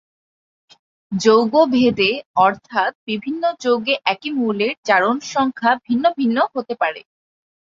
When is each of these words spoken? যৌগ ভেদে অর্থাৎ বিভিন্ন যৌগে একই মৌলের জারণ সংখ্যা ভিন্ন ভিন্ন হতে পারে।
যৌগ 1.11 1.53
ভেদে 1.73 2.11
অর্থাৎ 2.37 2.91
বিভিন্ন 3.07 3.43
যৌগে 3.61 3.95
একই 4.05 4.29
মৌলের 4.31 4.73
জারণ 4.87 5.17
সংখ্যা 5.31 5.71
ভিন্ন 5.87 6.05
ভিন্ন 6.17 6.37
হতে 6.53 6.73
পারে। 6.81 7.01